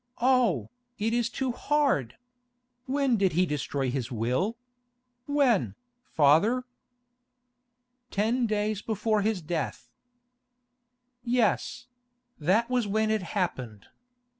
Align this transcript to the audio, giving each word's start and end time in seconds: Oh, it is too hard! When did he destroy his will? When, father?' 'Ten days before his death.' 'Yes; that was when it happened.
Oh, 0.19 0.71
it 0.97 1.13
is 1.13 1.29
too 1.29 1.51
hard! 1.51 2.15
When 2.87 3.17
did 3.17 3.33
he 3.33 3.45
destroy 3.45 3.91
his 3.91 4.11
will? 4.11 4.57
When, 5.27 5.75
father?' 6.07 6.63
'Ten 8.09 8.47
days 8.47 8.81
before 8.81 9.21
his 9.21 9.43
death.' 9.43 9.91
'Yes; 11.23 11.85
that 12.39 12.67
was 12.67 12.87
when 12.87 13.11
it 13.11 13.21
happened. 13.37 13.89